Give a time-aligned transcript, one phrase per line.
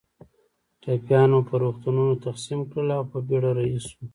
[0.81, 4.05] ټپیان مو پر روغتونونو تقسیم کړل او په بېړه رهي شوو.